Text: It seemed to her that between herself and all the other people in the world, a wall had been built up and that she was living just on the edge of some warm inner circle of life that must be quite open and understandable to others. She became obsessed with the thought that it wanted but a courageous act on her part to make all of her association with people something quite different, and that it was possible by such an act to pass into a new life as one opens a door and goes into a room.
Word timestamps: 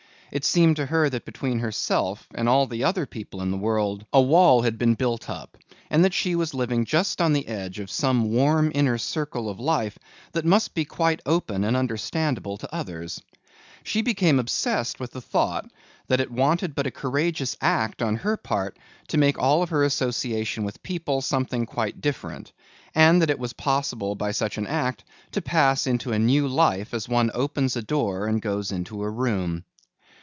It 0.33 0.45
seemed 0.45 0.77
to 0.77 0.85
her 0.85 1.09
that 1.09 1.25
between 1.25 1.59
herself 1.59 2.25
and 2.33 2.47
all 2.47 2.65
the 2.65 2.85
other 2.85 3.05
people 3.05 3.41
in 3.41 3.51
the 3.51 3.57
world, 3.57 4.05
a 4.13 4.21
wall 4.21 4.61
had 4.61 4.77
been 4.77 4.93
built 4.95 5.29
up 5.29 5.57
and 5.89 6.05
that 6.05 6.13
she 6.13 6.35
was 6.35 6.53
living 6.53 6.85
just 6.85 7.19
on 7.21 7.33
the 7.33 7.45
edge 7.49 7.79
of 7.79 7.91
some 7.91 8.31
warm 8.31 8.71
inner 8.73 8.97
circle 8.97 9.49
of 9.49 9.59
life 9.59 9.99
that 10.31 10.45
must 10.45 10.73
be 10.73 10.85
quite 10.85 11.19
open 11.25 11.65
and 11.65 11.75
understandable 11.75 12.55
to 12.59 12.73
others. 12.73 13.21
She 13.83 14.01
became 14.01 14.39
obsessed 14.39 15.01
with 15.01 15.11
the 15.11 15.19
thought 15.19 15.69
that 16.07 16.21
it 16.21 16.31
wanted 16.31 16.75
but 16.75 16.87
a 16.87 16.91
courageous 16.91 17.57
act 17.59 18.01
on 18.01 18.15
her 18.15 18.37
part 18.37 18.79
to 19.09 19.17
make 19.17 19.37
all 19.37 19.61
of 19.61 19.69
her 19.71 19.83
association 19.83 20.63
with 20.63 20.81
people 20.81 21.19
something 21.21 21.65
quite 21.65 21.99
different, 21.99 22.53
and 22.95 23.21
that 23.21 23.29
it 23.29 23.37
was 23.37 23.51
possible 23.51 24.15
by 24.15 24.31
such 24.31 24.57
an 24.57 24.65
act 24.65 25.03
to 25.33 25.41
pass 25.41 25.85
into 25.85 26.13
a 26.13 26.19
new 26.19 26.47
life 26.47 26.93
as 26.93 27.09
one 27.09 27.31
opens 27.33 27.75
a 27.75 27.81
door 27.81 28.27
and 28.27 28.41
goes 28.41 28.71
into 28.71 29.03
a 29.03 29.09
room. 29.09 29.65